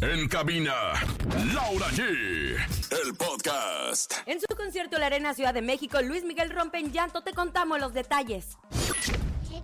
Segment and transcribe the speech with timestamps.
[0.00, 0.74] En cabina,
[1.52, 2.56] Laura G.
[3.04, 4.14] El podcast.
[4.26, 7.22] En su concierto en la Arena Ciudad de México, Luis Miguel rompe en llanto.
[7.22, 8.58] Te contamos los detalles.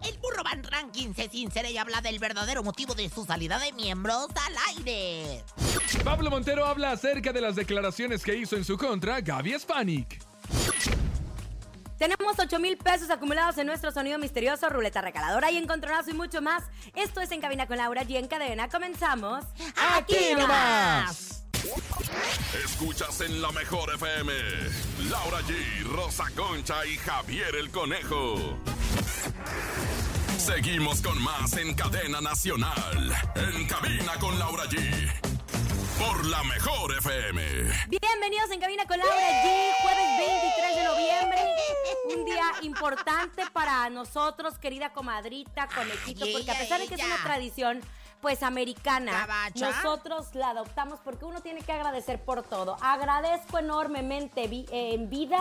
[0.06, 3.72] El burro Van Ranking se sincera y habla del verdadero motivo de su salida de
[3.72, 5.45] miembros al aire.
[6.04, 10.29] Pablo Montero habla acerca de las declaraciones que hizo en su contra Gaby Spanik.
[12.01, 16.41] Tenemos 8 mil pesos acumulados en nuestro sonido misterioso, ruleta regaladora y encontronazo y mucho
[16.41, 16.62] más.
[16.95, 18.70] Esto es En Cabina con Laura y en cadena.
[18.70, 19.45] Comenzamos.
[19.77, 21.45] ¡Aquí nomás!
[22.64, 24.32] Escuchas en la mejor FM.
[25.10, 28.56] Laura G, Rosa Concha y Javier el Conejo.
[30.38, 33.14] Seguimos con más en cadena nacional.
[33.34, 35.12] En cabina con Laura G.
[35.98, 37.42] Por la mejor FM.
[37.88, 41.39] Bienvenidos en Cabina con Laura G, jueves 23 de noviembre.
[42.62, 47.80] Importante para nosotros, querida comadrita, conejito, Ay, porque a pesar de que es una tradición
[48.20, 52.77] pues americana, nosotros la adoptamos porque uno tiene que agradecer por todo.
[52.82, 55.38] Agradezco enormemente vi- eh, en vida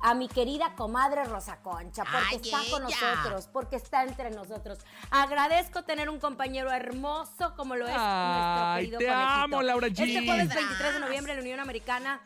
[0.00, 4.78] a mi querida comadre Rosa Concha, porque Ay, está con nosotros, porque está entre nosotros.
[5.10, 9.44] Agradezco tener un compañero hermoso como lo es Ay, nuestro querido te conejito.
[9.44, 10.00] amo, Laura G.
[10.04, 12.20] Este jueves 23 de noviembre la Unión Americana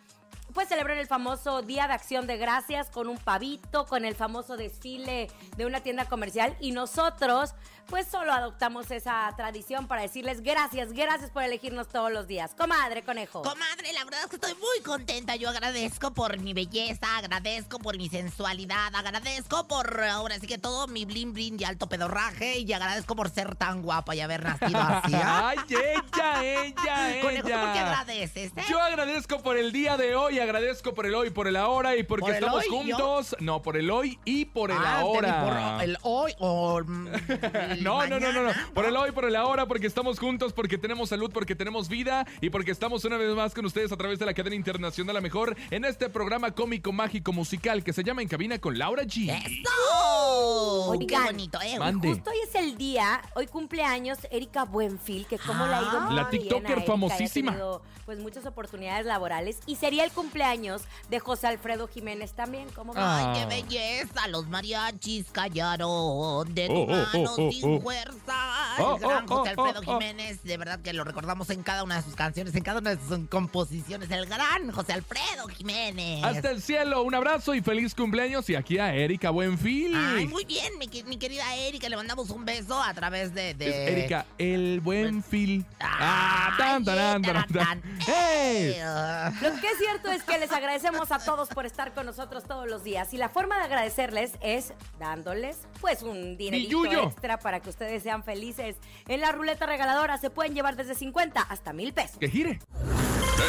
[0.52, 4.56] pues celebran el famoso Día de Acción de Gracias con un pavito, con el famoso
[4.56, 6.56] desfile de una tienda comercial.
[6.60, 7.54] Y nosotros
[7.88, 12.54] pues solo adoptamos esa tradición para decirles gracias, gracias por elegirnos todos los días.
[12.56, 13.42] Comadre, conejo.
[13.42, 15.36] Comadre, la verdad es que estoy muy contenta.
[15.36, 20.86] Yo agradezco por mi belleza, agradezco por mi sensualidad, agradezco por ahora sí que todo
[20.88, 24.80] mi blin blin y alto pedorraje y agradezco por ser tan guapa y haber nacido
[24.80, 25.12] así.
[25.14, 25.48] ¿ah?
[25.52, 27.86] Ay, ella, ella, Conejo, ¿por qué ella.
[27.90, 28.52] agradeces?
[28.56, 28.62] eh?
[28.68, 32.02] Yo agradezco por el día de hoy, agradezco por el hoy, por el ahora y
[32.04, 32.96] porque ¿Por el estamos hoy, yo?
[32.96, 33.36] juntos.
[33.40, 35.44] No, por el hoy y por el Ah, ahora.
[35.44, 37.08] por el hoy o mm,
[37.72, 38.50] el No, no, no, no, no.
[38.74, 42.26] Por el hoy, por el ahora, porque estamos juntos, porque tenemos salud, porque tenemos vida
[42.40, 45.20] y porque estamos una vez más con ustedes a través de la cadena internacional La
[45.20, 49.30] Mejor en este programa cómico, mágico, musical que se llama En Cabina con Laura G.
[49.30, 50.92] ¡Eso!
[50.92, 51.78] ¡Qué Oigan, bonito, eh!
[51.78, 52.08] Mande.
[52.08, 56.14] Justo hoy es el día, hoy cumpleaños Erika Buenfil, que como la ha ido muy
[56.14, 57.52] La bien a TikToker Erika, y ha famosísima.
[57.52, 62.92] tenido, pues muchas oportunidades laborales y sería el cumpleaños de José Alfredo Jiménez también, como
[62.96, 63.34] ¡Ay, Ah.
[63.36, 64.26] qué belleza!
[64.28, 67.80] Los mariachis callaron de tu Oh, oh, mano oh, oh, sin oh.
[67.80, 68.76] fuerza.
[68.78, 69.98] Oh, gran oh, José Alfredo oh, oh.
[69.98, 72.94] Jiménez, de verdad que lo recordamos en cada una de sus canciones, en cada una
[72.94, 74.10] de sus composiciones.
[74.10, 76.24] El gran José Alfredo Jiménez.
[76.24, 78.48] Hasta el cielo, un abrazo y feliz cumpleaños.
[78.50, 79.94] Y aquí a Erika Buenfil.
[79.96, 83.54] Ay, muy bien, mi, que- mi querida Erika, le mandamos un beso a través de...
[83.54, 85.64] de- Es Erika, el Buenfil.
[85.80, 87.82] Ah, tan, tan, tan, tan, tan.
[88.06, 88.74] ¡Hey!
[88.76, 92.44] Eh, Lo que es cierto es que les agradecemos a todos por estar con nosotros
[92.44, 97.51] todos los días y la forma de agradecerles es dándoles pues un dinerito extra para
[97.60, 98.76] que ustedes sean felices.
[99.08, 102.18] En la ruleta regaladora se pueden llevar desde 50 hasta mil pesos.
[102.18, 102.60] Que gire.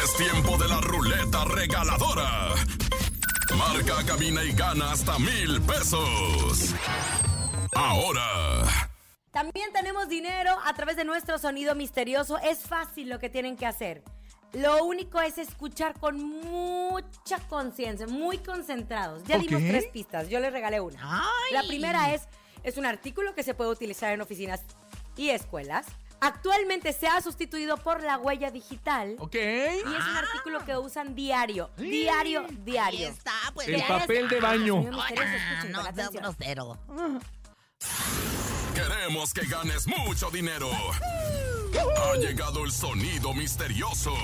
[0.02, 2.54] Es tiempo de la ruleta regaladora.
[3.56, 6.74] Marca, cabina y gana hasta mil pesos.
[7.74, 8.62] Ahora.
[9.30, 12.38] También tenemos dinero a través de nuestro sonido misterioso.
[12.38, 14.02] Es fácil lo que tienen que hacer.
[14.52, 19.24] Lo único es escuchar con mucha conciencia, muy concentrados.
[19.24, 19.68] Ya dimos Ok.
[19.68, 21.00] tres pistas, yo les regalé una.
[21.20, 21.52] Ay.
[21.54, 22.22] La primera es,
[22.64, 24.62] es un artículo que se puede utilizar en oficinas
[25.16, 25.86] y escuelas.
[26.20, 29.16] Actualmente se ha sustituido por la huella digital.
[29.18, 29.34] Ok.
[29.34, 33.08] Y es un artículo que usan diario, diario, Ahí diario.
[33.08, 34.76] está, pues El papel de baño.
[34.92, 35.82] Ah, no
[36.12, 36.78] grosero.
[38.74, 40.70] Queremos que ganes mucho dinero.
[41.96, 44.14] Ha llegado el sonido misterioso.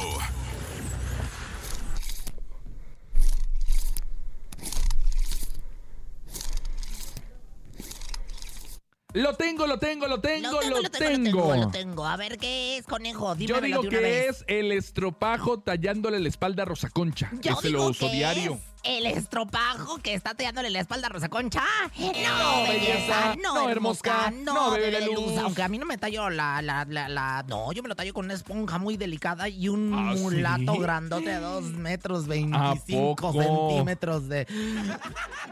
[9.12, 10.80] Lo tengo, lo tengo, lo tengo, lo tengo.
[10.82, 12.06] lo tengo, lo tengo.
[12.06, 13.34] A ver, ¿qué es, conejo?
[13.34, 14.28] Yo Dímelo digo de una que vez.
[14.38, 17.30] es el estropajo tallándole la espalda a Rosa Concha.
[17.40, 18.52] Yo Ese digo lo uso que diario.
[18.54, 21.62] es el estropajo que está tallándole la espalda a Rosa Concha.
[21.98, 25.36] No, belleza, no, no, hermosca, no, no, bebé luz.
[25.38, 28.14] Aunque a mí no me tallo la, la, la, la- No, yo me lo tallo
[28.14, 30.22] con una esponja muy delicada y un ¿Ah, sí?
[30.22, 33.32] mulato grandote de 2 metros 25 poco?
[33.42, 34.46] centímetros de...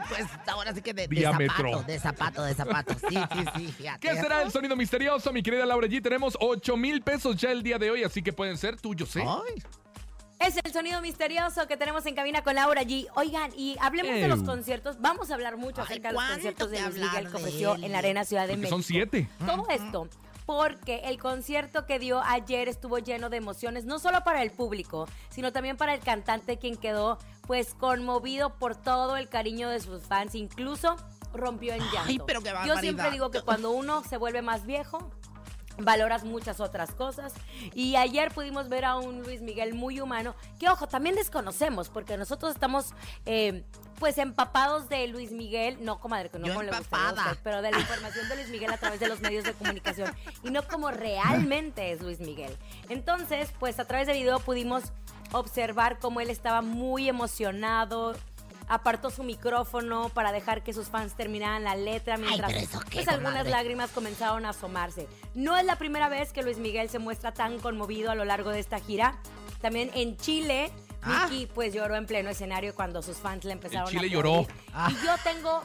[0.09, 2.93] Pues ahora sí que de, de zapato, de zapato, de zapato.
[3.09, 3.99] Sí, sí, sí, fíjate.
[4.07, 6.01] ¿Qué será el sonido misterioso, mi querida Laura G?
[6.01, 9.23] Tenemos 8 mil pesos ya el día de hoy, así que pueden ser tuyos, ¿eh?
[9.25, 9.61] Ay,
[10.49, 13.05] Es el sonido misterioso que tenemos en cabina con Laura G.
[13.13, 14.99] Oigan, y hablemos de los conciertos.
[14.99, 17.75] Vamos a hablar mucho Ay, acerca de los ¿cuánto conciertos de Luis Miguel que ofreció
[17.75, 18.75] en la Arena Ciudad de Porque México.
[18.75, 19.29] son siete.
[19.45, 20.09] Todo esto
[20.47, 25.07] porque el concierto que dio ayer estuvo lleno de emociones, no solo para el público,
[25.29, 30.01] sino también para el cantante quien quedó pues conmovido por todo el cariño de sus
[30.01, 30.95] fans, incluso
[31.31, 32.07] rompió en llanto.
[32.07, 35.11] Ay, pero qué Yo siempre digo que cuando uno se vuelve más viejo,
[35.81, 37.33] valoras muchas otras cosas.
[37.73, 42.17] Y ayer pudimos ver a un Luis Miguel muy humano, que ojo, también desconocemos, porque
[42.17, 42.93] nosotros estamos
[43.25, 43.63] eh,
[43.99, 47.71] pues empapados de Luis Miguel, no comadre, que no Yo como le usted, pero de
[47.71, 50.89] la información de Luis Miguel a través de los medios de comunicación y no como
[50.91, 52.55] realmente es Luis Miguel.
[52.87, 54.83] Entonces, pues a través de video pudimos
[55.31, 58.15] observar cómo él estaba muy emocionado.
[58.69, 63.45] Apartó su micrófono para dejar que sus fans terminaran la letra mientras qué, pues, algunas
[63.47, 65.07] lágrimas comenzaron a asomarse.
[65.33, 68.51] No es la primera vez que Luis Miguel se muestra tan conmovido a lo largo
[68.51, 69.17] de esta gira.
[69.61, 70.71] También en Chile,
[71.01, 71.27] Ah.
[71.29, 74.29] Mickey pues lloró en pleno escenario cuando sus fans le empezaron Chile a lloró.
[74.41, 74.55] aplaudir.
[74.73, 74.89] Ah.
[74.91, 75.61] Y yo tengo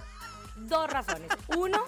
[0.56, 1.28] dos razones.
[1.56, 1.82] Uno,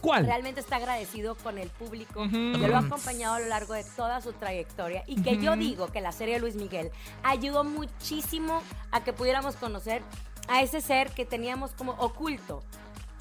[0.00, 0.26] ¿Cuál?
[0.26, 4.20] realmente está agradecido con el público que lo ha acompañado a lo largo de toda
[4.20, 6.90] su trayectoria y que yo digo que la serie de Luis Miguel
[7.22, 8.60] ayudó muchísimo
[8.90, 10.02] a que pudiéramos conocer
[10.48, 12.62] a ese ser que teníamos como oculto.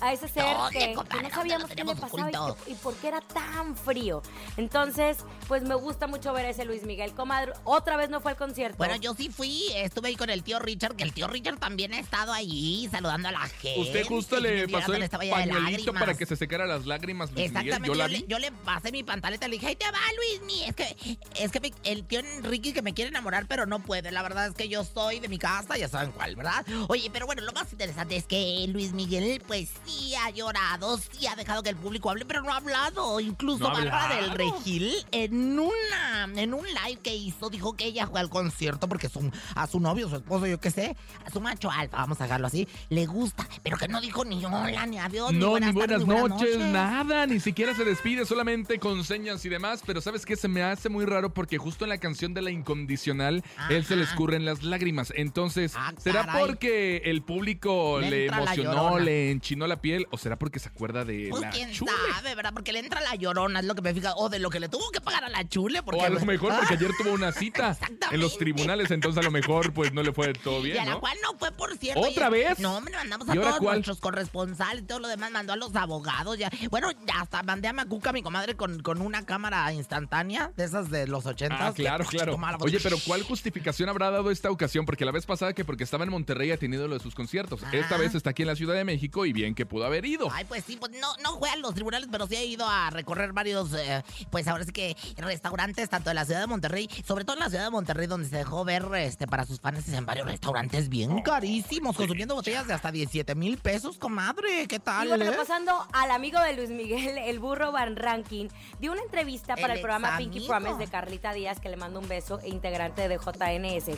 [0.02, 2.58] A ese ser ¿Dónde, que, no ¿Dónde sabíamos qué le pasaba y, oculto?
[2.68, 4.22] y por qué era tan frío.
[4.58, 5.18] Entonces,
[5.48, 7.14] pues me gusta mucho ver a ese Luis Miguel.
[7.14, 8.78] Comadre, otra vez no fue al concierto.
[8.78, 11.94] Bueno, yo sí fui, estuve ahí con el tío Richard, que el tío Richard también
[11.94, 13.80] ha estado ahí saludando a la gente.
[13.80, 16.00] Usted justo le pasó el estaba llena de pañuelito lágrimas.
[16.02, 17.68] para que se secara las lágrimas, Luis Miguel.
[17.68, 19.86] Exactamente, Yo yo, la le, yo le pasé mi pantaleta y le dije, ahí te
[19.90, 20.64] va, Luismi.
[20.64, 24.12] Es que, es que me- el tío Enrique que me quiere enamorar, pero no puede.
[24.12, 26.66] La verdad es que yo soy de mi casa, ya saben cuál, ¿verdad?
[26.90, 31.28] Oye, pero bueno, lo más interesante es que Luis Miguel, pues sí ha llorado, sí
[31.28, 33.20] ha dejado que el público hable, pero no ha hablado.
[33.20, 38.08] Incluso No Bárbara del Regil, en una, en un live que hizo, dijo que ella
[38.08, 40.96] fue al concierto porque su, a su novio, su esposo, yo qué sé,
[41.26, 44.44] a su macho alfa, vamos a dejarlo así, le gusta, pero que no dijo ni
[44.46, 47.84] hola, ni adiós, ni No, buenas, ni buenas tardes, ni noches, nada, ni siquiera se
[47.84, 49.82] despide, solamente con señas y demás.
[49.86, 50.36] Pero ¿sabes qué?
[50.36, 53.96] Se me hace muy raro porque justo en la canción de la incondicional, él se
[53.96, 55.12] le escurren las lágrimas.
[55.16, 60.08] Entonces, Ah, ¿será porque el público Le le, emocionó, le enchinó la piel?
[60.12, 61.92] ¿O será porque se acuerda de Pues la quién chule?
[62.14, 62.54] sabe, ¿verdad?
[62.54, 64.14] Porque le entra la llorona, es lo que me fija.
[64.16, 65.82] O de lo que le tuvo que pagar a la chule.
[65.84, 67.78] Porque, O a lo mejor porque ah, ayer tuvo una cita
[68.12, 70.86] en los tribunales, entonces a lo mejor pues no le fue todo Y a bien,
[70.86, 71.00] la ¿no?
[71.00, 72.02] cual no fue, por cierto.
[72.02, 72.60] ¿Otra Oye, vez?
[72.60, 73.76] No, hombre, mandamos a ¿Y ahora todos cuál?
[73.78, 75.32] nuestros corresponsales y todo lo demás.
[75.32, 76.38] Mandó a los abogados.
[76.38, 80.64] ya Bueno, ya hasta mandé a Macuca, mi comadre, con, con una cámara instantánea de
[80.66, 81.60] esas de los ochentas.
[81.62, 82.38] Ah, claro, que- claro.
[82.62, 84.86] Oye, pero ¿cuál justificación habrá dado esta ocasión?
[84.86, 87.62] Porque la vez pasada que porque estaba en Monterrey ha tenido lo de sus conciertos.
[87.72, 87.98] Esta Ah.
[87.98, 90.28] vez está aquí en la Ciudad de México y bien que pudo haber ido.
[90.32, 92.90] Ay, pues sí, pues no, no fue a los tribunales, pero sí he ido a
[92.90, 97.26] recorrer varios, eh, pues ahora sí que restaurantes, tanto de la ciudad de Monterrey, sobre
[97.26, 100.06] todo en la ciudad de Monterrey, donde se dejó ver este para sus fans en
[100.06, 104.68] varios restaurantes bien carísimos, consumiendo botellas de hasta 17 mil pesos, comadre.
[104.68, 105.08] ¿Qué Y tal?
[105.10, 105.34] bueno, eh?
[105.36, 108.48] pasando al amigo de Luis Miguel, el burro Van Ranking,
[108.80, 110.18] dio una entrevista para El el programa.
[110.18, 113.98] Pinky Promise de Carlita Díaz, que le mando un beso, e integrante de JNS.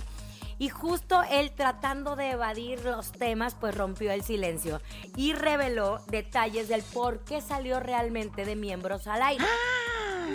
[0.58, 4.82] Y justo él tratando de evadir los temas, pues rompió el silencio
[5.16, 9.46] y reveló detalles del por qué salió realmente de miembros al aire.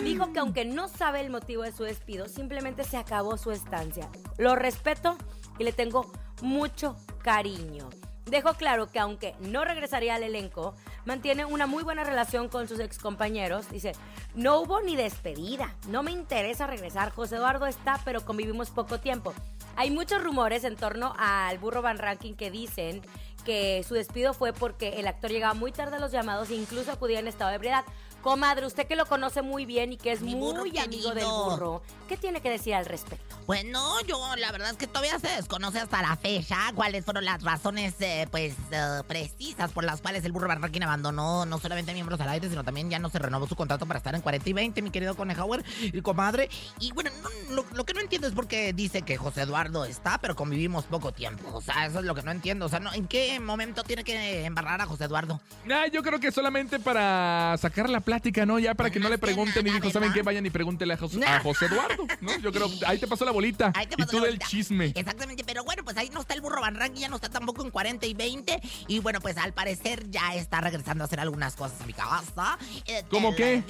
[0.03, 4.09] Dijo que aunque no sabe el motivo de su despido, simplemente se acabó su estancia.
[4.37, 5.17] Lo respeto
[5.59, 7.89] y le tengo mucho cariño.
[8.25, 10.73] Dejó claro que aunque no regresaría al elenco,
[11.05, 13.69] mantiene una muy buena relación con sus excompañeros.
[13.69, 13.93] Dice,
[14.35, 17.11] no hubo ni despedida, no me interesa regresar.
[17.11, 19.33] José Eduardo está, pero convivimos poco tiempo.
[19.75, 23.01] Hay muchos rumores en torno al burro Van Ranking que dicen
[23.45, 26.91] que su despido fue porque el actor llegaba muy tarde a los llamados e incluso
[26.91, 27.83] acudía en estado de ebriedad.
[28.21, 31.25] Comadre, usted que lo conoce muy bien y que es Mi burro muy amigo del
[31.25, 33.35] burro, ¿qué tiene que decir al respecto?
[33.47, 37.41] Bueno, yo la verdad es que todavía se desconoce hasta la fecha cuáles fueron las
[37.41, 41.93] razones, eh, pues, eh, precisas por las cuales el burro Van Rankin abandonó no solamente
[41.93, 44.49] miembros al aire, sino también ya no se renovó su contrato para estar en 40
[44.49, 46.49] y 20, mi querido Conejauer y comadre.
[46.79, 49.83] Y bueno, no- lo, lo que no entiendo es por qué dice que José Eduardo
[49.85, 51.49] está, pero convivimos poco tiempo.
[51.53, 52.67] O sea, eso es lo que no entiendo.
[52.67, 55.41] O sea, no, ¿en qué momento tiene que embarrar a José Eduardo?
[55.69, 58.59] Ah, yo creo que solamente para sacar la plática, ¿no?
[58.59, 60.21] Ya para que no le pregunten y dijo, ¿saben qué?
[60.21, 62.37] Vayan y pregúntele a, Jos- a José Eduardo, ¿no?
[62.39, 63.71] Yo creo, ahí te pasó la bolita.
[63.73, 64.91] Ahí te y pasó tú la del chisme.
[64.93, 67.71] Exactamente, pero bueno, pues ahí no está el burro Van ya no está tampoco en
[67.71, 68.59] 40 y 20.
[68.89, 72.57] Y bueno, pues al parecer ya está regresando a hacer algunas cosas a mi casa.
[72.85, 73.63] Eh, ¿Cómo qué?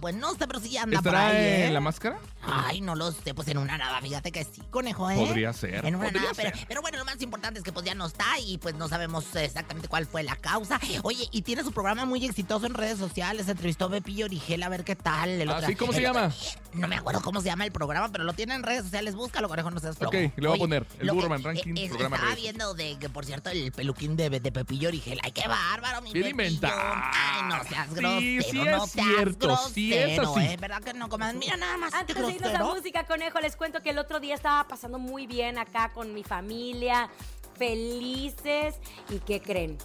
[0.00, 1.66] Pues no sé, pero sí anda por ¿Estará ahí, ¿eh?
[1.66, 2.18] en la máscara?
[2.42, 5.16] Ay, no lo sé, pues en una nada, fíjate que sí, conejo, ¿eh?
[5.16, 7.94] Podría ser, En una nada, pero, pero bueno, lo más importante es que pues ya
[7.94, 10.80] no está y pues no sabemos exactamente cuál fue la causa.
[11.02, 14.68] Oye, y tiene su programa muy exitoso en redes sociales, entrevistó a Pepillo Origel a
[14.68, 15.28] ver qué tal.
[15.30, 15.74] el Ah, otro- ¿sí?
[15.76, 16.34] ¿Cómo se el otro- llama?
[16.74, 19.48] No me acuerdo cómo se llama el programa, pero lo tiene en redes sociales, búscalo,
[19.48, 20.16] conejo, no seas flojo.
[20.16, 22.98] Ok, le voy a poner el que- Van Ranking, es- programa Estaba redes viendo de
[22.98, 25.18] que, por cierto, el peluquín de, de Pepillo Origel.
[25.22, 26.74] Ay, qué bárbaro, mi Bien inventado.
[26.82, 30.52] Ay, no seas Sí, grosero, sí no es seas cierto, sí es grosero, así.
[30.52, 30.56] ¿eh?
[30.60, 31.38] ¿Verdad que no, comadre?
[31.38, 32.74] Mira nada más Antes de irnos a grosero.
[32.74, 36.24] música, conejo, les cuento que el otro día estaba pasando muy bien acá con mi
[36.24, 37.08] familia,
[37.56, 38.74] felices.
[39.10, 39.78] ¿Y qué creen?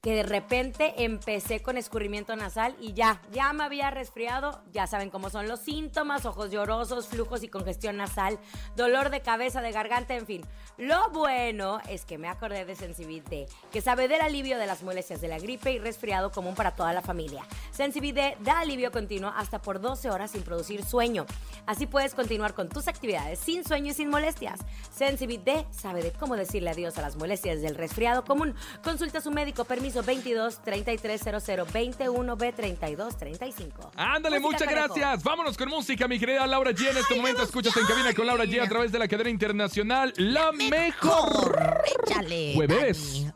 [0.00, 5.10] Que de repente empecé con escurrimiento nasal y ya, ya me había resfriado, ya saben
[5.10, 8.38] cómo son los síntomas, ojos llorosos, flujos y congestión nasal,
[8.76, 10.42] dolor de cabeza, de garganta, en fin.
[10.78, 13.24] Lo bueno es que me acordé de Sensibid
[13.70, 16.94] que sabe del alivio de las molestias de la gripe y resfriado común para toda
[16.94, 17.46] la familia.
[17.70, 21.26] Sensibid da alivio continuo hasta por 12 horas sin producir sueño.
[21.66, 24.60] Así puedes continuar con tus actividades sin sueño y sin molestias.
[24.90, 25.40] Sensibid
[25.70, 28.54] sabe de cómo decirle adiós a las molestias del resfriado común.
[28.82, 33.90] Consulta a su médico, permiso 22 3300 21 B 32 35.
[33.96, 35.22] Ándale, muchas gracias.
[35.22, 36.90] Vámonos con música, mi querida Laura G.
[36.90, 40.12] En este momento escuchas en cabina con Laura G a través de la cadena internacional
[40.16, 41.82] La Mejor.
[42.06, 42.52] Échale.
[42.54, 43.26] Jueves.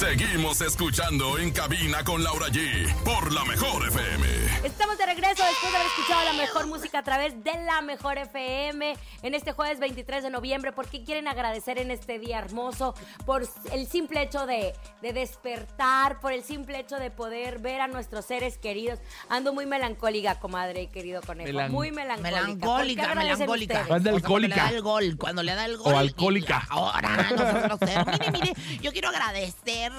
[0.00, 4.26] Seguimos escuchando en cabina con Laura G por la mejor FM.
[4.64, 8.16] Estamos de regreso después de haber escuchado la mejor música a través de la mejor
[8.16, 10.72] FM en este jueves 23 de noviembre.
[10.72, 12.94] porque quieren agradecer en este día hermoso?
[13.26, 17.86] Por el simple hecho de, de despertar, por el simple hecho de poder ver a
[17.86, 18.98] nuestros seres queridos.
[19.28, 21.50] Ando muy melancólica, comadre y querido conejo.
[21.50, 22.30] Melan- muy melancólica.
[22.40, 23.80] Melancólica, ¿Por qué agradecen melancólica.
[23.80, 24.26] alcohólica.
[24.28, 25.92] Cuando le da el gol, cuando le da el gol.
[25.94, 26.66] O alcohólica.
[26.70, 28.04] Ahora, no seas grosero.
[28.12, 29.89] Mire, mire, yo quiero agradecer,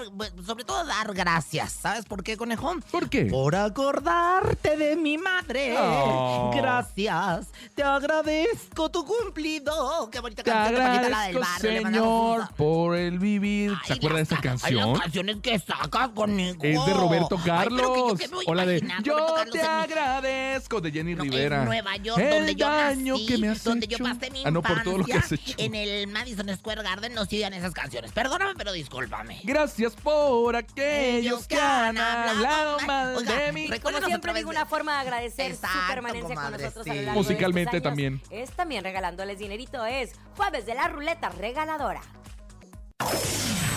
[0.46, 1.72] sobre todo dar gracias.
[1.74, 2.76] ¿Sabes por qué, conejo?
[2.92, 3.26] ¿Por qué?
[3.26, 5.76] Por acordarte de mi madre.
[5.78, 6.52] Oh.
[6.56, 7.48] Gracias.
[7.76, 10.10] Te agradezco tu cumplido.
[10.12, 11.82] Qué bonita Te canción de Paquita, la del agradezco, barrio.
[11.92, 13.72] Señor, por el vivir.
[13.86, 14.92] ¿Se Ay, acuerda de esa ca- ay, canción?
[14.94, 16.60] las canciones que sacas conmigo.
[16.64, 18.20] Es de Roberto Ay, Carlos.
[18.32, 21.60] voy o la de Yo te agradezco de Jenny Rivera.
[21.60, 23.98] En Nueva York, el donde yo nací, que me has donde hecho.
[23.98, 25.64] yo pasé mi Ah, no, por todo lo que has infancia, hecho.
[25.64, 28.12] En el Madison Square Garden no siguen esas canciones.
[28.12, 29.42] Perdóname, pero discúlpame.
[29.44, 33.70] Gracias por aquellos que han hablado mal Oiga, de mí.
[33.82, 36.90] Como siempre digo una forma de agradecer Exacto, su permanencia con nosotros a sí.
[36.90, 38.22] lo largo de Musicalmente estos años.
[38.22, 38.22] también.
[38.30, 39.86] Es también regalándoles dinerito.
[39.86, 42.02] Es jueves de la ruleta regaladora.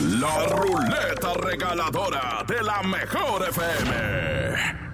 [0.00, 4.93] La ruleta regaladora de la mejor FM.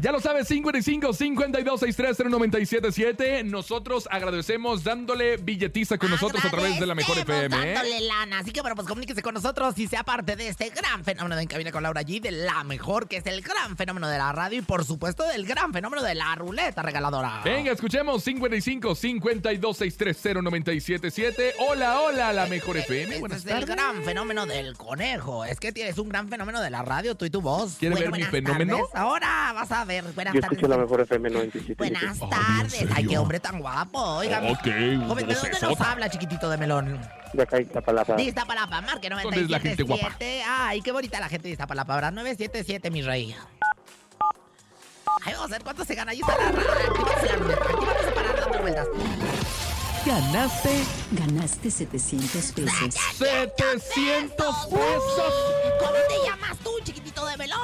[0.00, 3.42] Ya lo sabes, 55 52 63 0977.
[3.42, 7.56] Nosotros agradecemos dándole billetiza con nosotros a través de la mejor FM.
[7.56, 7.72] ¿eh?
[7.74, 8.38] dándole lana.
[8.38, 11.42] Así que bueno, pues comuníquese con nosotros y sea parte de este gran fenómeno de
[11.42, 14.30] En Cabina con Laura G, de la mejor, que es el gran fenómeno de la
[14.30, 17.40] radio y por supuesto del gran fenómeno de la ruleta regaladora.
[17.44, 21.54] Venga, escuchemos 55 52 63 0977.
[21.68, 23.02] Hola, hola, la mejor FM.
[23.02, 25.44] Este Buenas es el gran fenómeno del conejo.
[25.44, 27.78] Es que tienes un gran fenómeno de la radio, tú y tu voz.
[27.80, 28.76] ¿Quiere ver mi fenómeno?
[28.76, 28.94] tardes.
[28.94, 30.04] Ahora vas a ver.
[30.12, 30.56] Buenas Yo tardes.
[30.58, 31.74] escucho la mejor FM 97.
[31.76, 32.86] Buenas Oh, ¿en tardes.
[32.94, 34.00] Ay, qué hombre tan guapo.
[34.00, 35.90] Oiga, Ok, joven, ¿de dónde nos vocesota.
[35.92, 37.00] habla, chiquitito de melón?
[37.32, 38.14] De acá Iztapalapa.
[38.14, 40.02] De Iztapalapa, marque ¿Dónde es la gente guapa?
[40.18, 40.42] 977.
[40.46, 42.12] Ay, qué bonita la gente de Iztapalapa, ¿verdad?
[42.12, 43.34] 977, mi rey.
[45.24, 46.12] Ay, vamos a ver cuánto se gana.
[46.12, 47.64] Ahí está la Activamos la ruleta.
[47.64, 48.86] Aquí vamos a parar dando vueltas.
[50.06, 52.94] Ganaste Ganaste 700 pesos.
[53.18, 55.34] 700 pesos.
[55.80, 57.58] ¿Cómo te llamas tú, chiquitito de melón?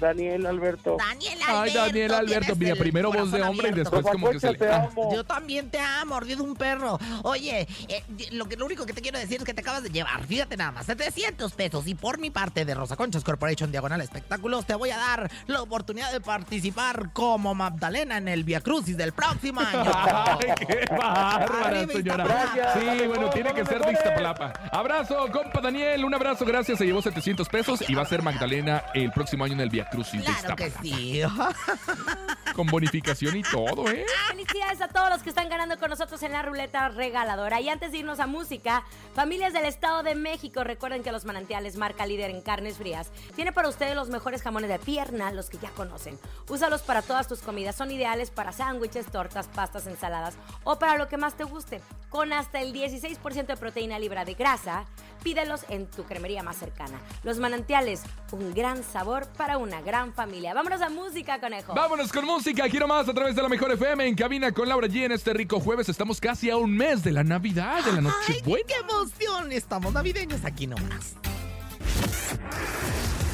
[0.00, 0.96] Daniel Alberto.
[0.98, 1.78] Daniel Ay, Alberto.
[1.78, 2.56] Daniel Alberto.
[2.56, 4.58] Mira, primero voz de hombre y después como que se le.
[4.58, 5.14] te amo.
[5.14, 6.98] Yo también te amo, mordido un perro.
[7.22, 8.02] Oye, eh,
[8.32, 10.56] lo, que, lo único que te quiero decir es que te acabas de llevar, fíjate
[10.56, 11.86] nada más, 700 pesos.
[11.86, 15.62] Y por mi parte de Rosa Conchas Corporation Diagonal Espectáculos, te voy a dar la
[15.62, 19.84] oportunidad de participar como Magdalena en el Via Crucis del próximo año.
[19.94, 22.52] Ay, qué bárbara, señora.
[22.74, 24.52] Sí, bueno, tiene que ser de Iztapalapa.
[24.72, 26.04] Abrazo, compa Daniel.
[26.04, 26.78] Un abrazo, gracias.
[26.78, 29.88] Se llevó 700 pesos y va a ser Magdalena el próximo año en el Via
[29.90, 30.82] Crucis de Claro que Iztapalapa.
[30.82, 31.22] sí.
[32.54, 34.04] Con bonificación y todo, ¿eh?
[34.28, 37.60] Felicidades a todos los que están ganando con nosotros en la ruleta regaladora.
[37.60, 38.82] Y antes de irnos a música,
[39.14, 43.10] familias del Estado de México, recuerden que los manantiales marca líder en carnes frías.
[43.36, 46.18] Tiene para ustedes los mejores jamones de pierna, los que ya conocen.
[46.48, 47.76] Úsalos para todas tus comidas.
[47.76, 51.80] Son ideales para sándwiches, tortas, pastas, ensaladas o para lo que más te guste.
[52.08, 54.86] Con hasta el 16% de proteína libre de grasa,
[55.22, 56.98] pídelos en tu cremería más cercana.
[57.22, 60.54] Los manantiales, un gran sabor para una gran familia.
[60.54, 61.74] Vámonos a música, conejo.
[61.74, 62.68] Vámonos con música.
[62.68, 65.32] Quiero más a través de la mejor FM en cabina con Laura G en este
[65.32, 65.88] rico jueves.
[65.88, 68.66] Estamos casi a un mes de la Navidad, de la ¡Ay, Nochebuena.
[68.66, 69.52] qué emoción!
[69.52, 71.14] Estamos navideños aquí nomás.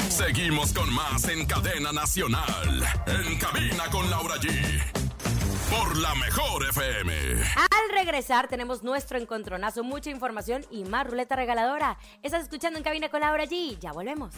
[0.08, 2.84] Seguimos con más en cadena nacional.
[3.06, 4.82] En cabina con Laura G.
[5.70, 7.12] Por la mejor FM.
[7.56, 11.98] Al regresar tenemos nuestro encontronazo, mucha información y más ruleta regaladora.
[12.22, 13.76] Estás escuchando en cabina con Laura G.
[13.78, 14.32] Ya volvemos.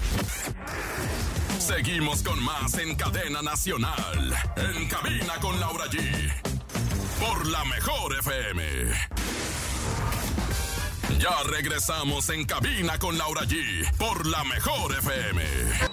[1.58, 4.34] Seguimos con más en cadena nacional.
[4.56, 6.32] En cabina con Laura G.
[7.20, 8.62] Por la mejor FM.
[11.18, 13.90] Ya regresamos en cabina con Laura G.
[13.96, 15.88] Por la mejor FM.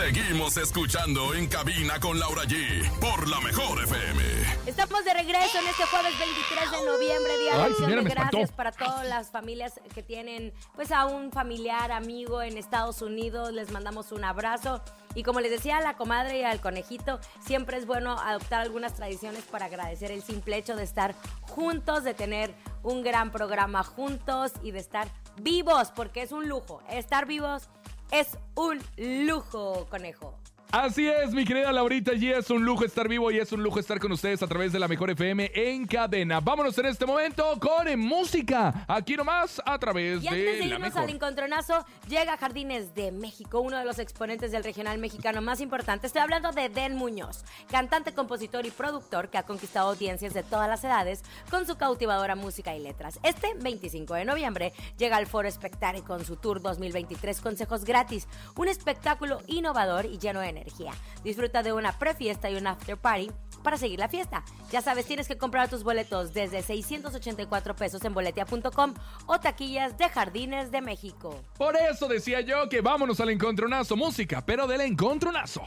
[0.00, 2.90] Seguimos escuchando en cabina con Laura G.
[3.00, 4.22] Por la mejor FM.
[4.64, 8.04] Estamos de regreso en este jueves 23 de noviembre, Día de Acción.
[8.04, 13.52] Gracias para todas las familias que tienen pues a un familiar, amigo en Estados Unidos.
[13.52, 14.82] Les mandamos un abrazo.
[15.14, 18.94] Y como les decía a la comadre y al conejito, siempre es bueno adoptar algunas
[18.94, 24.52] tradiciones para agradecer el simple hecho de estar juntos, de tener un gran programa juntos
[24.62, 25.08] y de estar
[25.42, 26.80] vivos, porque es un lujo.
[26.88, 27.68] Estar vivos
[28.10, 30.38] es un lujo, conejo.
[30.72, 33.80] Así es, mi querida Laurita, y es un lujo estar vivo y es un lujo
[33.80, 36.38] estar con ustedes a través de la Mejor FM en cadena.
[36.38, 40.64] Vámonos en este momento con música, aquí nomás a través Y antes de de la
[40.66, 41.02] irnos Mejor.
[41.02, 46.06] al encontronazo, llega Jardines de México, uno de los exponentes del regional mexicano más importante.
[46.06, 50.68] Estoy hablando de Den Muñoz, cantante, compositor y productor que ha conquistado audiencias de todas
[50.68, 53.18] las edades con su cautivadora música y letras.
[53.24, 58.68] Este 25 de noviembre llega al Foro Spectare con su Tour 2023 Consejos Gratis, un
[58.68, 60.92] espectáculo innovador y lleno de energía.
[61.24, 63.30] Disfruta de una prefiesta y un after party
[63.62, 64.42] para seguir la fiesta.
[64.70, 68.94] Ya sabes, tienes que comprar tus boletos desde 684 pesos en boletia.com
[69.26, 71.42] o taquillas de Jardines de México.
[71.56, 75.62] Por eso decía yo que vámonos al encontronazo, música, pero del encontronazo.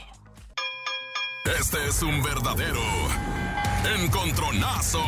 [1.45, 2.79] Este es un verdadero
[3.85, 5.03] encontronazo.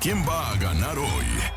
[0.00, 1.55] ¿Quién va a ganar hoy?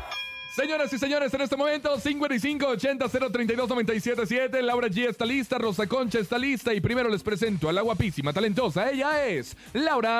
[0.54, 4.60] Señoras y señores, en este momento 5580-032-977.
[4.62, 8.32] Laura G está lista, Rosa Concha está lista y primero les presento a la guapísima,
[8.32, 8.90] talentosa.
[8.90, 10.10] Ella es Laura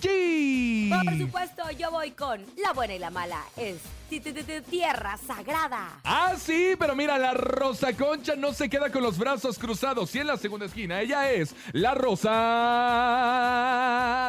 [0.00, 0.88] G.
[1.04, 3.42] Por supuesto, yo voy con la buena y la mala.
[3.58, 3.76] Es
[4.08, 6.00] ti- ti- ti- ti- tierra sagrada.
[6.02, 10.14] Ah, sí, pero mira, la Rosa Concha no se queda con los brazos cruzados.
[10.14, 12.32] Y en la segunda esquina, ella es la Rosa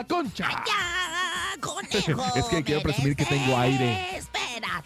[0.10, 0.50] Concha.
[0.50, 0.64] ¡Ya,
[1.60, 2.24] conejo!
[2.36, 4.22] Es que quiero presumir que tengo aire.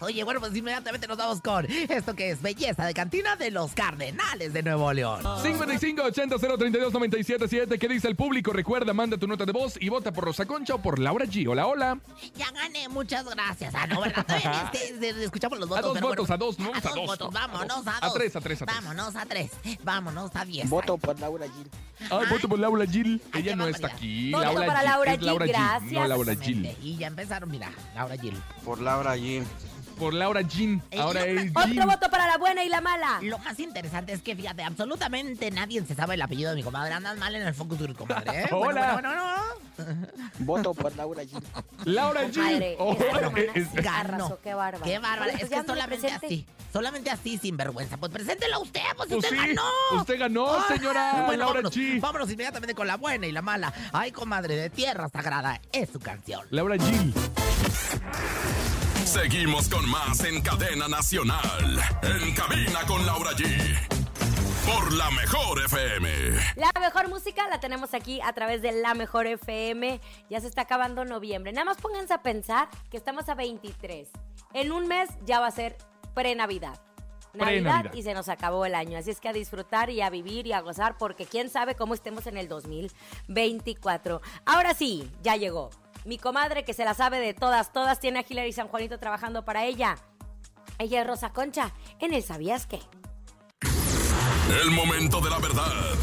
[0.00, 3.72] Oye, bueno, pues inmediatamente nos vamos con esto que es Belleza de Cantina de los
[3.72, 5.22] Cardenales de Nuevo León.
[5.22, 7.78] 5580-032-977.
[7.78, 8.52] ¿Qué dice el público?
[8.52, 11.46] Recuerda, manda tu nota de voz y vota por Rosa Concha o por Laura G.
[11.48, 11.98] Hola, hola.
[12.34, 13.74] Ya gané, muchas gracias.
[13.74, 14.26] Ah, no, ¿verdad?
[14.74, 15.84] Este- escuchamos los votos.
[15.84, 16.72] dos pero votos, a dos, ¿no?
[16.74, 17.94] A A dos dos, votos, no, a vámonos dos.
[17.94, 18.14] a A dos.
[18.14, 18.76] tres, a tres, a tres.
[18.76, 19.50] Vámonos a tres.
[19.82, 20.68] Vámonos a diez.
[20.68, 21.70] Voto por Laura Gil.
[22.10, 23.20] Ay, voto por Laura G.
[23.32, 24.32] Ay, Ella no está aquí.
[24.32, 24.82] Voto Laura para.
[24.82, 25.52] Laura Es G, Laura G.
[25.52, 26.08] No gracias.
[26.08, 26.38] Laura G.
[26.38, 26.76] Exactamente.
[26.82, 28.36] Y ya empezaron, mira, Laura Gil.
[28.64, 29.44] Por Laura Gil.
[30.02, 30.82] Por Laura G.
[30.98, 33.20] Ahora es Otro voto para la buena y la mala.
[33.22, 36.92] Lo más interesante es que, fíjate, absolutamente nadie se sabe el apellido de mi comadre.
[36.92, 38.40] Andas mal en el focus group, comadre.
[38.42, 38.48] ¿eh?
[38.50, 38.94] Hola.
[38.94, 39.22] Bueno, bueno,
[39.76, 40.06] bueno,
[40.40, 41.40] Voto por Laura Gil.
[41.84, 42.74] Laura G.
[42.80, 42.96] Oh,
[43.54, 44.82] es- sí arrasó, qué bárbaro.
[44.84, 45.30] Qué bárbaro.
[45.30, 46.26] Es que solamente presente.
[46.26, 46.46] así.
[46.72, 47.96] Solamente así, sin vergüenza.
[47.96, 49.62] Pues preséntela usted, pues, Pues usted sí, ganó.
[50.00, 52.00] usted ganó, señora Bueno, Laura vámonos, G.
[52.00, 53.72] vámonos inmediatamente con la buena y la mala.
[53.92, 56.44] Ay, comadre, de tierra sagrada es su canción.
[56.50, 57.12] Laura G.
[59.04, 61.80] Seguimos con más en cadena nacional.
[62.02, 63.46] En cabina con Laura G.
[64.64, 66.08] Por la mejor FM.
[66.56, 70.00] La mejor música la tenemos aquí a través de La Mejor FM.
[70.30, 71.52] Ya se está acabando noviembre.
[71.52, 74.08] Nada más pónganse a pensar que estamos a 23.
[74.54, 75.76] En un mes ya va a ser
[76.14, 76.80] pre-Navidad.
[77.34, 77.94] Navidad Pre-Navidad.
[77.94, 78.98] y se nos acabó el año.
[78.98, 81.94] Así es que a disfrutar y a vivir y a gozar porque quién sabe cómo
[81.94, 84.22] estemos en el 2024.
[84.46, 85.70] Ahora sí, ya llegó.
[86.04, 89.44] Mi comadre que se la sabe de todas, todas tiene a Hilary San Juanito trabajando
[89.44, 89.96] para ella.
[90.78, 92.80] Ella es Rosa Concha en el ¿Sabías qué?
[94.62, 95.94] El momento de la verdad.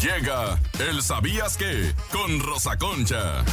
[0.00, 1.92] Llega el ¿Sabías qué?
[2.10, 3.44] Con Rosa Concha.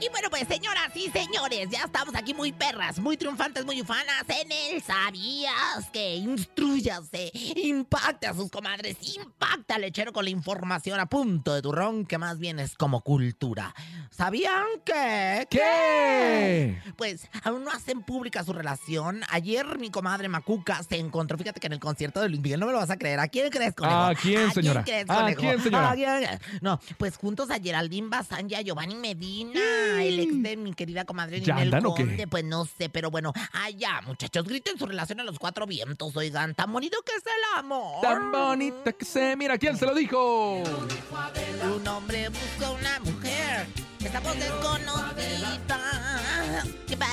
[0.00, 4.24] Y bueno, pues señoras y señores, ya estamos aquí muy perras, muy triunfantes, muy ufanas
[4.28, 6.16] en el ¿Sabías que?
[6.16, 12.06] Instruyase, impacte a sus comadres, impacta al lechero con la información a punto de turrón,
[12.06, 13.74] que más bien es como cultura.
[14.10, 15.46] ¿Sabían que?
[15.50, 16.78] ¿Qué?
[16.96, 19.22] Pues aún no hacen pública su relación.
[19.28, 22.66] Ayer mi comadre Macuca se encontró, fíjate que en el concierto de Luis Miguel, no
[22.66, 23.20] me lo vas a creer.
[23.20, 23.96] ¿A quién crees, conejo?
[23.96, 24.82] ¿A quién, señora?
[24.82, 25.90] crees, ¿A quién, señora?
[25.90, 26.40] ¿A quién?
[26.62, 29.60] No, pues juntos a Geraldine Bazán y a Giovanni Medina,
[29.98, 32.04] el ex de mi querida comadre ¿Ya Ninel andan o qué?
[32.04, 32.26] Conde.
[32.28, 36.54] Pues no sé, pero bueno, allá, muchachos, griten su relación a los cuatro vientos, oigan,
[36.54, 38.00] tan bonito que es el amor.
[38.02, 39.58] Tan bonita que se mira.
[39.58, 40.62] ¿Quién se lo dijo?
[40.62, 43.66] Un hombre busca una mujer.
[44.00, 45.78] Esta voz desconocida.
[46.86, 47.06] Que va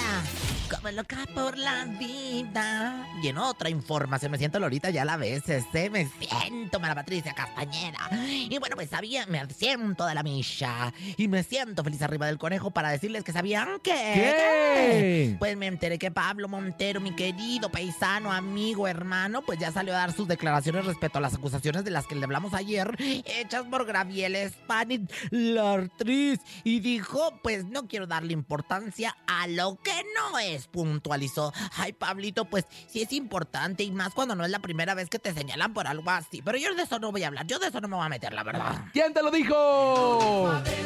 [0.69, 3.07] como loca por la vida.
[3.21, 5.47] Y en otra información, me siento Lorita ya a la vez.
[5.47, 8.09] Este, me siento Mara Patricia Castañera.
[8.25, 10.93] Y bueno, pues sabía, me siento de la milla.
[11.17, 13.91] Y me siento feliz arriba del conejo para decirles que sabían que.
[13.91, 15.35] ¿Qué?
[15.39, 19.97] Pues me enteré que Pablo Montero, mi querido paisano, amigo, hermano, pues ya salió a
[19.97, 23.85] dar sus declaraciones respecto a las acusaciones de las que le hablamos ayer, hechas por
[23.85, 25.01] Graviela Spanik,
[25.31, 31.53] la actriz y dijo, pues no quiero darle importancia a lo que no es, puntualizó.
[31.75, 35.19] Ay, Pablito, pues sí es importante y más cuando no es la primera vez que
[35.19, 36.41] te señalan por algo así.
[36.41, 38.09] Pero yo de eso no voy a hablar, yo de eso no me voy a
[38.09, 38.85] meter, la verdad.
[38.93, 39.53] ¿Quién te lo dijo?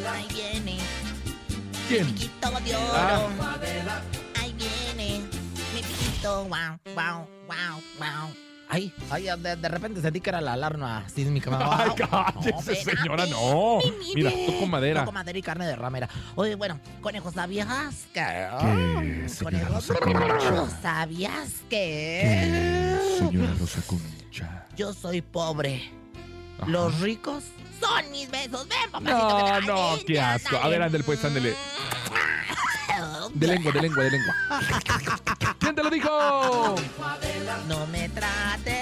[0.09, 0.77] Ahí viene
[1.87, 2.07] ¿Quién?
[2.07, 2.93] piquito de oro.
[2.93, 3.29] Ah.
[4.41, 5.21] Ahí viene
[5.73, 8.50] mi piquito, wow, wow, wow, wow.
[8.73, 11.51] Ay, ay, de, de repente sentí que era la alarma sísmica.
[11.59, 13.01] Ay, cállese, espérate.
[13.01, 13.79] señora, no.
[13.83, 14.45] Mi, mi, Mira, mi.
[14.45, 15.01] toco madera.
[15.01, 16.07] Toco madera y carne de ramera.
[16.35, 18.21] Oye, bueno, conejos, ¿sabías que?
[18.61, 19.67] ¿Qué, señora
[19.99, 20.81] Conejos, Rosa?
[20.81, 22.97] ¿sabías que?
[23.17, 24.65] Señora Rosa Concha.
[24.77, 25.91] Yo soy pobre.
[26.61, 26.71] Ajá.
[26.71, 27.43] Los ricos
[27.77, 28.69] son mis besos.
[28.69, 29.61] Ven, papacito.
[29.67, 30.55] No, no, qué asco.
[30.55, 31.53] A ver, ándale, pues, ándale.
[33.33, 34.35] De lengua, de lengua, de lengua.
[35.59, 36.09] ¿Quién te lo dijo?
[37.67, 38.80] No me trates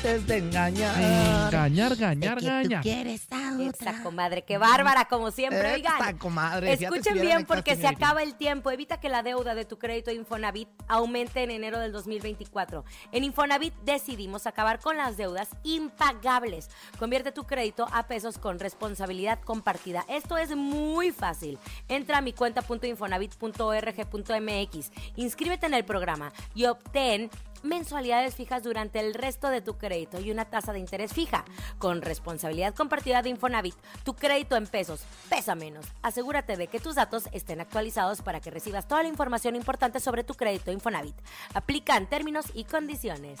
[0.00, 0.94] trates de engañar.
[1.00, 2.82] Engañar, Sé gañar, que tú gañar.
[2.82, 3.90] quieres a otra.
[3.92, 5.76] Esa comadre, qué bárbara, como siempre.
[5.76, 8.70] Esta Oigan, comadre, escuchen bien porque se acaba el tiempo.
[8.70, 12.84] Evita que la deuda de tu crédito Infonavit aumente en enero del 2024.
[13.12, 16.70] En Infonavit decidimos acabar con las deudas impagables.
[16.98, 20.04] Convierte tu crédito a pesos con responsabilidad compartida.
[20.08, 21.58] Esto es muy fácil.
[21.88, 27.30] Entra a mi cuenta.infonavit.org.mx, inscríbete en el programa y obtén
[27.62, 31.44] mensualidades fijas durante el resto de tu crédito y una tasa de interés fija.
[31.78, 35.86] Con responsabilidad compartida de Infonavit, tu crédito en pesos pesa menos.
[36.02, 40.24] Asegúrate de que tus datos estén actualizados para que recibas toda la información importante sobre
[40.24, 41.16] tu crédito Infonavit.
[41.54, 43.38] Aplican términos y condiciones.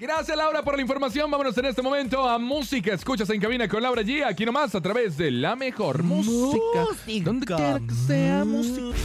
[0.00, 1.30] Gracias, Laura, por la información.
[1.30, 2.94] Vámonos en este momento a música.
[2.94, 4.24] Escuchas en cabina con Laura G.
[4.24, 6.86] Aquí nomás a través de la mejor música.
[6.88, 7.22] Música.
[7.22, 8.96] Donde quiera que sea música.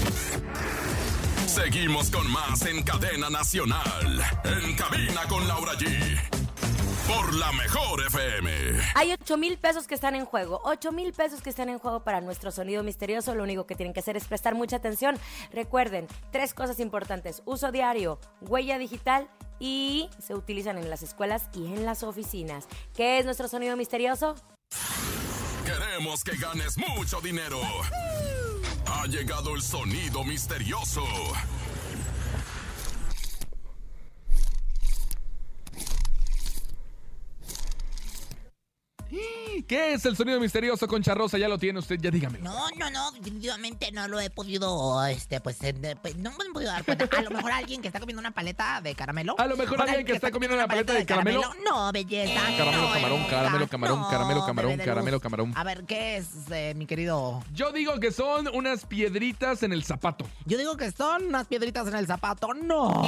[1.55, 4.21] Seguimos con más en cadena nacional.
[4.43, 6.19] En cabina con Laura G.
[7.07, 8.51] Por la mejor FM.
[8.93, 10.59] Hay 8 mil pesos que están en juego.
[10.65, 13.35] 8 mil pesos que están en juego para nuestro sonido misterioso.
[13.35, 15.15] Lo único que tienen que hacer es prestar mucha atención.
[15.53, 17.41] Recuerden, tres cosas importantes.
[17.45, 22.67] Uso diario, huella digital y se utilizan en las escuelas y en las oficinas.
[22.93, 24.35] ¿Qué es nuestro sonido misterioso?
[25.65, 27.61] Queremos que ganes mucho dinero.
[28.97, 31.03] Ha llegado el sonido misterioso.
[39.67, 41.39] ¿Qué es el sonido misterioso, Concha Rosa?
[41.39, 42.43] Ya lo tiene usted, ya dígamelo.
[42.43, 46.51] No, no, no, definitivamente no lo he podido, este, pues, eh, pues, no me he
[46.54, 47.10] podido dar cuenta.
[47.17, 49.34] A lo mejor alguien que está comiendo una paleta de caramelo.
[49.39, 51.41] A lo mejor alguien que está comiendo una paleta de caramelo.
[51.67, 52.34] No, belleza.
[52.58, 55.54] Caramelo, no, camarón, caramelo, camarón, No, caramelo, camarón, caramelo, camarón.
[55.56, 57.43] A ver, ¿qué es, eh, mi querido?
[57.51, 60.28] Yo digo que son unas piedritas en el zapato.
[60.45, 62.54] Yo digo que son unas piedritas en el zapato.
[62.54, 63.01] No,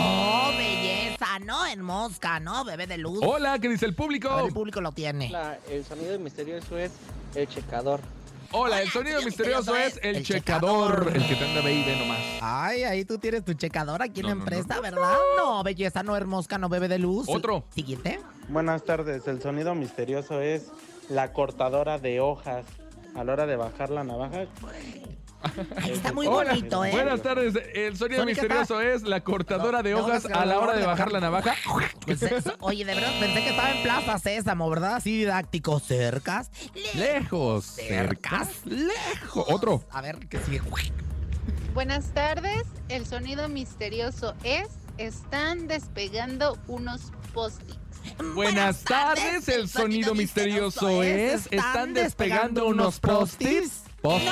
[0.57, 3.19] belleza, no, hermosa, no, bebé de luz.
[3.21, 4.39] Hola, ¿qué dice el ver, público?
[4.47, 5.29] el público lo tiene.
[5.29, 6.91] La- el sonido misterioso es
[7.35, 7.99] el checador.
[8.53, 11.17] Hola, el sonido misterioso misterioso es el el checador, checador.
[11.17, 12.19] el que te anda baby nomás.
[12.41, 15.17] Ay, ahí tú tienes tu checador aquí en No, la no, empresa, ¿verdad?
[15.37, 17.27] No, belleza, no, hermosa, no, bebé de luz.
[17.27, 17.65] Otro.
[17.75, 18.21] Siguiente.
[18.47, 20.67] Buenas tardes, el sonido misterioso es
[21.09, 22.65] la cortadora de hojas.
[23.15, 24.45] A la hora de bajar la navaja,
[25.81, 26.91] Ay, está muy Hola, bonito, ¿eh?
[26.91, 27.53] Buenas tardes.
[27.73, 31.19] El sonido Sónica misterioso es la cortadora de hojas a la hora de bajar la
[31.19, 31.53] navaja.
[32.05, 34.95] Pues eso, oye, de verdad pensé que estaba en Plaza Sésamo, ¿verdad?
[34.95, 36.49] Así didáctico, cercas.
[36.95, 38.65] Lejos, Cercas, cercas.
[38.65, 39.45] lejos.
[39.49, 39.83] Otro.
[39.91, 40.61] A ver, ¿qué sigue?
[41.73, 47.77] Buenas tardes, el sonido misterioso es, están despegando unos post-its.
[48.33, 49.47] Buenas tardes.
[49.49, 53.83] El sonido misterioso es están despegando unos post-its.
[54.07, 54.31] Post-it.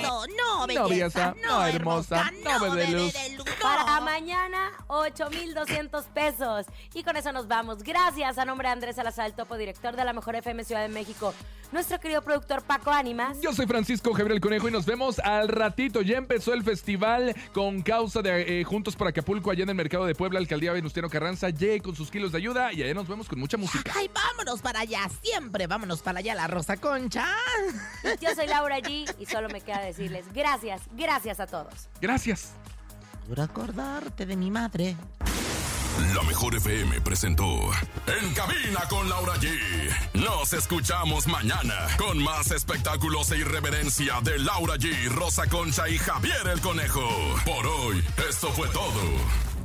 [0.00, 3.12] Eso, no, belleza, belleza, no, no, hermosa, no, no, bebé luz.
[3.12, 3.52] de luz, no.
[3.60, 6.66] Para mañana, 8,200 pesos.
[6.94, 7.82] Y con eso nos vamos.
[7.82, 10.88] Gracias a nombre de Andrés Salazar, el topo director de la Mejor FM Ciudad de
[10.88, 11.34] México.
[11.72, 13.40] Nuestro querido productor Paco Ánimas.
[13.40, 16.00] Yo soy Francisco Gabriel Conejo y nos vemos al ratito.
[16.00, 20.06] Ya empezó el festival con causa de eh, Juntos por Acapulco allá en el Mercado
[20.06, 21.50] de Puebla, Alcaldía Venustiano Carranza.
[21.50, 23.92] Llegue con sus kilos de ayuda y allá nos vemos con mucha música.
[23.96, 27.26] Ay, vámonos para allá, siempre vámonos para allá, la Rosa Concha.
[28.20, 31.88] Yo soy Laura G y solo me queda decirles gracias, gracias a todos.
[32.00, 32.52] Gracias.
[33.28, 34.96] Por acordarte de mi madre.
[36.14, 37.44] La mejor FM presentó
[38.06, 39.50] En cabina con Laura G.
[40.12, 46.48] Nos escuchamos mañana con más espectáculos e irreverencia de Laura G, Rosa Concha y Javier
[46.52, 47.08] el Conejo.
[47.46, 49.55] Por hoy, esto fue todo.